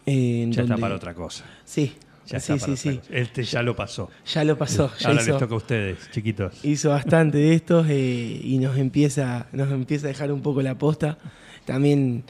eh, 0.05 0.43
en 0.43 0.51
Ya 0.51 0.63
está 0.63 0.75
para 0.77 0.95
otra 0.95 1.13
cosa. 1.13 1.45
Sí, 1.63 1.93
Ya 2.27 2.39
sí, 2.39 2.57
sí, 2.57 2.75
sí. 2.75 2.99
Este 3.11 3.43
ya 3.43 3.61
lo 3.61 3.75
pasó. 3.75 4.09
Ya 4.33 4.43
lo 4.43 4.57
pasó, 4.57 4.91
ya 4.99 5.09
Ahora 5.09 5.19
les 5.19 5.27
hizo, 5.27 5.37
toca 5.37 5.53
a 5.53 5.57
ustedes, 5.57 6.09
chiquitos. 6.11 6.63
hizo 6.65 6.89
bastante 6.89 7.37
de 7.37 7.53
estos 7.53 7.87
eh, 7.89 8.41
y 8.43 8.57
nos 8.57 8.77
empieza, 8.77 9.47
nos 9.51 9.71
empieza 9.71 10.07
a 10.07 10.09
dejar 10.09 10.31
un 10.31 10.41
poco 10.41 10.61
la 10.61 10.75
posta. 10.77 11.17
También 11.65 12.23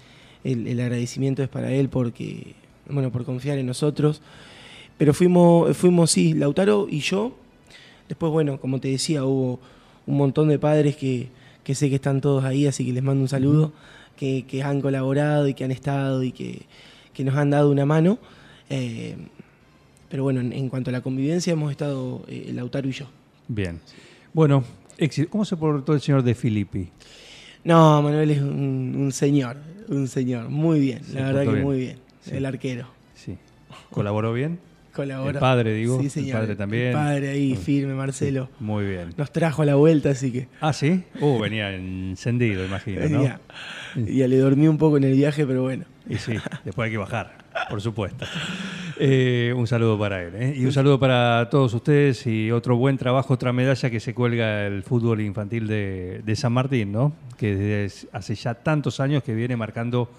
el, 0.43 0.67
el 0.67 0.79
agradecimiento 0.81 1.43
es 1.43 1.49
para 1.49 1.71
él 1.71 1.87
porque, 1.89 2.55
bueno, 2.89 3.11
por 3.11 3.23
confiar 3.23 3.57
en 3.57 3.65
nosotros. 3.67 4.21
Pero 4.97 5.13
fuimos, 5.13 5.75
fuimos, 5.77 6.11
sí, 6.11 6.33
Lautaro 6.33 6.87
y 6.89 6.99
yo. 6.99 7.37
Después, 8.07 8.31
bueno, 8.31 8.59
como 8.59 8.79
te 8.79 8.89
decía, 8.89 9.23
hubo 9.25 9.59
un 10.05 10.17
montón 10.17 10.49
de 10.49 10.59
padres 10.59 10.95
que, 10.95 11.29
que 11.63 11.73
sé 11.73 11.89
que 11.89 11.95
están 11.95 12.21
todos 12.21 12.43
ahí, 12.43 12.67
así 12.67 12.85
que 12.85 12.91
les 12.93 13.01
mando 13.03 13.21
un 13.21 13.27
saludo, 13.27 13.73
que, 14.15 14.45
que 14.47 14.61
han 14.61 14.81
colaborado 14.81 15.47
y 15.47 15.53
que 15.53 15.63
han 15.63 15.71
estado 15.71 16.21
y 16.23 16.31
que, 16.31 16.61
que 17.13 17.23
nos 17.23 17.35
han 17.35 17.49
dado 17.49 17.71
una 17.71 17.85
mano. 17.85 18.19
Eh, 18.69 19.15
pero 20.09 20.23
bueno, 20.23 20.39
en, 20.41 20.53
en 20.53 20.69
cuanto 20.69 20.89
a 20.89 20.93
la 20.93 21.01
convivencia, 21.01 21.53
hemos 21.53 21.71
estado 21.71 22.23
eh, 22.27 22.51
Lautaro 22.53 22.87
y 22.87 22.91
yo. 22.91 23.05
Bien. 23.47 23.79
Bueno. 24.33 24.63
¿cómo 25.29 25.43
se 25.43 25.57
portó 25.57 25.93
el 25.93 25.99
señor 26.01 26.23
de 26.23 26.33
Filippi? 26.35 26.87
No, 27.65 28.01
Manuel 28.01 28.31
es 28.31 28.41
un, 28.41 28.95
un 28.97 29.11
señor, 29.11 29.57
un 29.89 30.07
señor, 30.07 30.49
muy 30.49 30.79
bien, 30.79 31.03
Se 31.03 31.15
la 31.19 31.25
verdad 31.27 31.43
que 31.43 31.49
bien. 31.51 31.63
muy 31.63 31.77
bien, 31.79 31.97
Sí. 32.21 32.31
el 32.35 32.45
arquero. 32.45 32.87
Sí. 33.15 33.35
¿Colaboró 33.89 34.31
bien? 34.33 34.59
Colabora. 34.93 35.31
El 35.31 35.39
padre, 35.39 35.73
digo. 35.73 35.99
Sí, 35.99 36.05
el 36.05 36.11
señor. 36.11 36.39
padre 36.39 36.55
también. 36.55 36.87
El 36.87 36.93
padre 36.93 37.29
ahí, 37.31 37.55
firme, 37.57 37.93
Marcelo. 37.93 38.49
Muy 38.61 38.85
bien. 38.85 39.09
Nos 39.17 39.29
trajo 39.31 39.63
a 39.63 39.65
la 39.65 39.75
vuelta, 39.75 40.11
así 40.11 40.31
que. 40.31 40.47
Ah, 40.61 40.71
sí. 40.71 41.03
Uh, 41.19 41.37
venía 41.37 41.75
encendido, 41.75 42.63
imagino, 42.65 43.09
¿no? 43.09 43.23
Ya, 43.23 43.41
ya 43.95 44.27
le 44.29 44.37
dormí 44.37 44.69
un 44.69 44.77
poco 44.77 44.95
en 44.95 45.03
el 45.03 45.13
viaje, 45.13 45.45
pero 45.45 45.63
bueno. 45.63 45.83
Y 46.09 46.15
sí, 46.15 46.33
después 46.63 46.85
hay 46.85 46.91
que 46.91 46.97
bajar, 46.97 47.33
por 47.69 47.81
supuesto. 47.81 48.25
Eh, 48.97 49.53
un 49.55 49.67
saludo 49.67 49.99
para 49.99 50.23
él. 50.23 50.35
¿eh? 50.35 50.53
Y 50.55 50.65
un 50.65 50.71
saludo 50.71 50.99
para 50.99 51.49
todos 51.49 51.73
ustedes 51.73 52.25
y 52.27 52.51
otro 52.51 52.77
buen 52.77 52.97
trabajo, 52.97 53.33
otra 53.33 53.51
medalla 53.51 53.89
que 53.89 53.99
se 53.99 54.13
cuelga 54.13 54.65
el 54.67 54.83
fútbol 54.83 55.21
infantil 55.21 55.67
de, 55.67 56.35
San 56.35 56.53
Martín, 56.53 56.91
¿no? 56.91 57.13
Que 57.37 57.55
desde 57.55 58.07
hace 58.13 58.35
ya 58.35 58.53
tantos 58.53 58.99
años 58.99 59.23
que 59.23 59.35
viene 59.35 59.57
marcando 59.57 60.09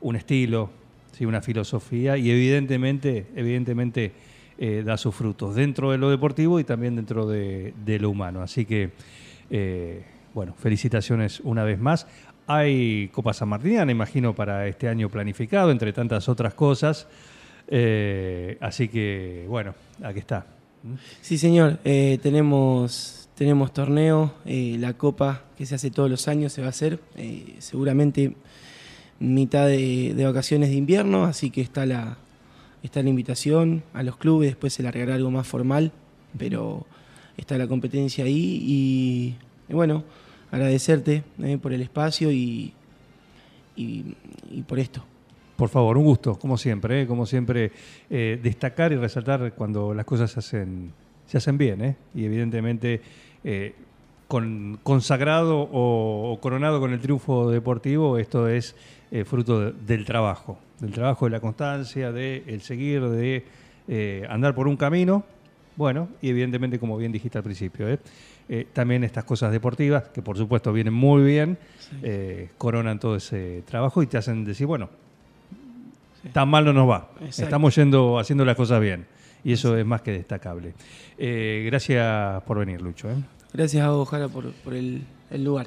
un 0.00 0.16
estilo, 0.16 0.70
¿sí? 1.12 1.26
una 1.26 1.42
filosofía 1.42 2.16
y 2.16 2.30
evidentemente, 2.30 3.26
evidentemente 3.36 4.12
eh, 4.58 4.82
da 4.84 4.96
sus 4.96 5.14
frutos 5.14 5.54
dentro 5.54 5.90
de 5.90 5.98
lo 5.98 6.08
deportivo 6.08 6.58
y 6.58 6.64
también 6.64 6.96
dentro 6.96 7.26
de, 7.26 7.74
de 7.84 7.98
lo 7.98 8.08
humano. 8.08 8.40
Así 8.40 8.64
que, 8.64 8.90
eh, 9.50 10.04
bueno, 10.32 10.54
felicitaciones 10.54 11.40
una 11.40 11.64
vez 11.64 11.78
más. 11.78 12.06
hay 12.46 13.08
Copa 13.08 13.34
San 13.34 13.50
Martiniana, 13.50 13.92
imagino, 13.92 14.34
para 14.34 14.66
este 14.66 14.88
año 14.88 15.10
planificado, 15.10 15.70
entre 15.70 15.92
tantas 15.92 16.28
otras 16.30 16.54
cosas. 16.54 17.06
Eh, 17.74 18.58
así 18.60 18.88
que, 18.88 19.46
bueno, 19.48 19.74
aquí 20.02 20.18
está. 20.18 20.44
Sí, 21.22 21.38
señor. 21.38 21.78
Eh, 21.84 22.18
tenemos, 22.22 23.30
tenemos 23.34 23.72
torneo. 23.72 24.34
eh, 24.44 24.76
la 24.78 24.92
Copa 24.92 25.44
que 25.56 25.64
se 25.64 25.76
hace 25.76 25.90
todos 25.90 26.10
los 26.10 26.28
años 26.28 26.52
se 26.52 26.60
va 26.60 26.66
a 26.66 26.70
hacer. 26.70 27.00
seguramente 27.60 28.36
mitad 29.20 29.68
de, 29.68 30.14
vacaciones 30.22 30.68
de 30.68 30.76
invierno. 30.76 31.24
Así 31.24 31.50
que 31.50 31.62
está 31.62 31.86
la, 31.86 32.18
está 32.82 33.02
la 33.02 33.08
invitación 33.08 33.82
a 33.94 34.02
los 34.02 34.18
clubes. 34.18 34.50
Después 34.50 34.74
se 34.74 34.82
largará 34.82 35.14
algo 35.14 35.30
más 35.30 35.46
formal. 35.46 35.92
Pero 36.38 36.86
está 37.38 37.56
la 37.56 37.66
competencia 37.66 38.26
ahí. 38.26 38.60
Y, 38.66 39.72
bueno, 39.72 40.04
agradecerte 40.50 41.24
por 41.62 41.72
el 41.72 41.80
espacio 41.80 42.30
y, 42.30 42.74
y 43.76 44.14
por 44.68 44.78
esto. 44.78 45.06
Por 45.62 45.68
favor, 45.68 45.96
un 45.96 46.02
gusto, 46.02 46.36
como 46.40 46.58
siempre, 46.58 47.02
¿eh? 47.02 47.06
como 47.06 47.24
siempre, 47.24 47.70
eh, 48.10 48.36
destacar 48.42 48.90
y 48.90 48.96
resaltar 48.96 49.52
cuando 49.54 49.94
las 49.94 50.04
cosas 50.04 50.32
se 50.32 50.40
hacen, 50.40 50.90
se 51.24 51.38
hacen 51.38 51.56
bien, 51.56 51.84
¿eh? 51.84 51.96
y 52.16 52.24
evidentemente 52.24 53.00
con, 54.26 54.80
consagrado 54.82 55.60
o, 55.60 56.32
o 56.32 56.40
coronado 56.40 56.80
con 56.80 56.92
el 56.92 56.98
triunfo 56.98 57.48
deportivo, 57.48 58.18
esto 58.18 58.48
es 58.48 58.74
fruto 59.24 59.60
de- 59.60 59.72
del 59.86 60.04
trabajo, 60.04 60.58
del 60.80 60.90
trabajo, 60.90 61.26
de 61.26 61.30
la 61.30 61.38
constancia, 61.38 62.10
de 62.10 62.42
el 62.48 62.60
seguir, 62.62 63.00
de 63.04 63.44
andar 64.28 64.56
por 64.56 64.66
un 64.66 64.76
camino, 64.76 65.22
bueno, 65.76 66.08
y 66.20 66.30
evidentemente, 66.30 66.80
como 66.80 66.96
bien 66.98 67.12
dijiste 67.12 67.38
al 67.38 67.44
principio, 67.44 67.88
¿eh? 67.88 68.00
Eh, 68.48 68.66
también 68.72 69.04
estas 69.04 69.22
cosas 69.22 69.52
deportivas, 69.52 70.08
que 70.08 70.22
por 70.22 70.36
supuesto 70.36 70.72
vienen 70.72 70.92
muy 70.92 71.22
bien, 71.22 71.56
eh, 72.02 72.48
coronan 72.58 72.98
todo 72.98 73.14
ese 73.14 73.62
trabajo 73.64 74.02
y 74.02 74.08
te 74.08 74.18
hacen 74.18 74.44
decir, 74.44 74.66
bueno, 74.66 74.90
tan 76.32 76.48
mal 76.48 76.64
no 76.64 76.72
nos 76.72 76.88
va. 76.88 77.08
Exacto. 77.20 77.42
Estamos 77.44 77.74
yendo, 77.74 78.18
haciendo 78.18 78.44
las 78.44 78.56
cosas 78.56 78.80
bien. 78.80 79.06
Y 79.44 79.52
eso 79.52 79.76
es 79.76 79.84
más 79.84 80.02
que 80.02 80.12
destacable. 80.12 80.74
Eh, 81.18 81.64
gracias 81.66 82.42
por 82.44 82.58
venir, 82.58 82.80
Lucho. 82.80 83.10
¿eh? 83.10 83.16
Gracias 83.52 83.84
a 83.84 83.90
vos, 83.90 84.08
Jara, 84.08 84.28
por, 84.28 84.52
por 84.52 84.74
el, 84.74 85.02
el 85.30 85.44
lugar. 85.44 85.66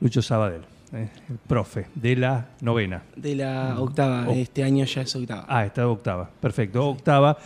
Lucho 0.00 0.20
Sabadell, 0.20 0.62
¿eh? 0.92 1.08
el 1.30 1.36
profe 1.38 1.86
de 1.94 2.16
la 2.16 2.48
novena. 2.60 3.02
De 3.16 3.34
la 3.34 3.76
octava, 3.80 4.26
Oh. 4.28 4.32
este 4.32 4.62
año 4.62 4.84
ya 4.84 5.00
es 5.02 5.16
octava. 5.16 5.46
Ah, 5.48 5.64
está 5.64 5.88
octava. 5.88 6.28
Perfecto. 6.40 6.86
Octava. 6.88 7.38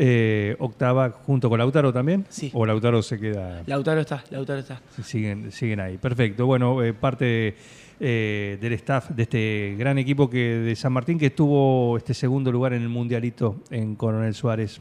eh, 0.00 0.54
octava 0.60 1.10
junto 1.10 1.48
con 1.50 1.58
Lautaro 1.58 1.92
también. 1.92 2.24
Sí. 2.28 2.50
O 2.54 2.64
Lautaro 2.64 3.02
se 3.02 3.18
queda. 3.18 3.62
Lautaro 3.66 4.00
está, 4.00 4.22
Lautaro 4.30 4.60
está. 4.60 4.80
Siguen, 5.02 5.50
siguen 5.52 5.80
ahí. 5.80 5.98
Perfecto. 5.98 6.46
Bueno, 6.46 6.82
eh, 6.84 6.94
parte 6.94 7.56
eh, 8.00 8.58
del 8.60 8.72
staff 8.74 9.10
de 9.10 9.22
este 9.24 9.74
gran 9.78 9.98
equipo 9.98 10.28
que 10.30 10.38
de 10.38 10.76
San 10.76 10.92
Martín 10.92 11.18
que 11.18 11.26
estuvo 11.26 11.96
este 11.96 12.14
segundo 12.14 12.52
lugar 12.52 12.72
en 12.72 12.82
el 12.82 12.88
Mundialito 12.88 13.56
en 13.70 13.94
Coronel 13.96 14.34
Suárez 14.34 14.80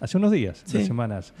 hace 0.00 0.16
unos 0.16 0.30
días, 0.30 0.62
Sí. 0.64 0.76
unas 0.76 0.86
semanas 0.86 1.34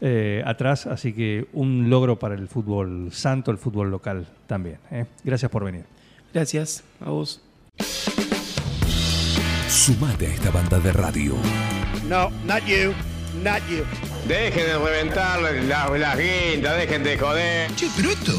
eh, 0.00 0.42
atrás. 0.46 0.86
Así 0.86 1.12
que 1.12 1.46
un 1.54 1.88
logro 1.90 2.18
para 2.18 2.34
el 2.34 2.48
fútbol 2.48 3.08
santo, 3.12 3.50
el 3.50 3.58
fútbol 3.58 3.90
local 3.90 4.26
también. 4.46 4.78
¿eh? 4.90 5.06
Gracias 5.24 5.50
por 5.50 5.64
venir. 5.64 5.84
Gracias 6.32 6.84
a 7.00 7.10
vos. 7.10 7.40
Sumate 9.68 10.26
a 10.26 10.30
esta 10.30 10.50
banda 10.50 10.78
de 10.78 10.92
radio. 10.92 11.34
No, 12.08 12.30
not 12.46 12.64
you, 12.66 12.92
not 13.42 13.60
you. 13.68 13.84
Dejen 14.28 14.66
de 14.66 14.78
reventar 14.78 15.40
las, 15.40 15.98
las 15.98 16.18
guindas, 16.18 16.76
dejen 16.78 17.02
de 17.02 17.18
joder. 17.18 17.74
Che, 17.74 17.88
pero 17.96 18.10
esto 18.10 18.32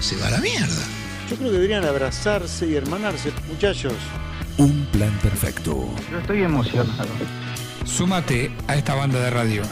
se 0.00 0.16
va 0.16 0.28
a 0.28 0.30
la 0.32 0.40
mierda. 0.40 0.84
Yo 1.28 1.36
creo 1.36 1.50
que 1.50 1.54
deberían 1.54 1.84
abrazarse 1.84 2.66
y 2.66 2.74
hermanarse, 2.74 3.32
muchachos. 3.48 3.94
Un 4.58 4.86
plan 4.92 5.12
perfecto. 5.22 5.88
Yo 6.10 6.18
estoy 6.18 6.42
emocionado. 6.42 7.08
Súmate 7.84 8.52
a 8.68 8.76
esta 8.76 8.94
banda 8.94 9.20
de 9.20 9.30
radio. 9.30 9.62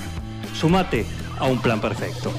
Sumate 0.54 1.06
a 1.38 1.44
un 1.44 1.60
plan 1.60 1.80
perfecto. 1.80 2.32